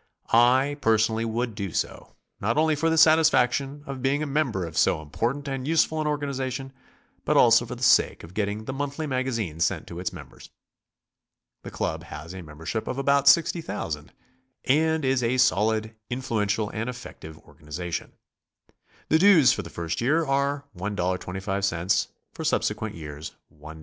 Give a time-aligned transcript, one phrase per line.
[0.00, 4.64] C., T personally would do so, not only for the satisfaction of being a member
[4.64, 6.72] of so important and useful an organization,
[7.26, 10.48] but also for the sake of getting the monthly magazine sent to its members.
[11.64, 14.10] The club has a membership of about 60,000,
[14.64, 18.12] and is a solid, influential and effective organization.
[19.10, 23.78] ITie dues for the first y ear are $1.25; for subsequent years $1.00.